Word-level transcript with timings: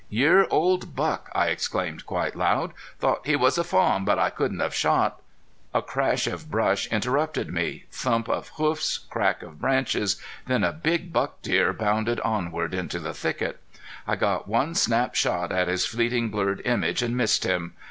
"Year 0.09 0.47
old 0.49 0.95
buck!" 0.95 1.29
I 1.35 1.49
exclaimed, 1.49 2.07
quite 2.07 2.35
loud. 2.35 2.73
"Thought 2.97 3.27
he 3.27 3.35
was 3.35 3.59
a 3.59 3.63
fawn. 3.63 4.03
But 4.03 4.17
I 4.17 4.31
couldn't 4.31 4.59
have 4.59 4.73
shot" 4.73 5.21
A 5.75 5.83
crash 5.83 6.25
of 6.25 6.49
brush 6.49 6.87
interrupted 6.87 7.53
me. 7.53 7.83
Thump 7.91 8.27
of 8.27 8.47
hoofs, 8.55 8.97
crack 8.97 9.43
of 9.43 9.61
branches 9.61 10.19
then 10.47 10.63
a 10.63 10.73
big 10.73 11.13
buck 11.13 11.43
deer 11.43 11.71
bounded 11.71 12.19
onward 12.21 12.73
into 12.73 12.97
the 12.99 13.13
thicket. 13.13 13.61
I 14.07 14.15
got 14.15 14.47
one 14.47 14.73
snap 14.73 15.13
shot 15.13 15.51
at 15.51 15.67
his 15.67 15.85
fleeting 15.85 16.29
blurred 16.31 16.63
image 16.65 17.03
and 17.03 17.15
missed 17.15 17.43
him. 17.43 17.75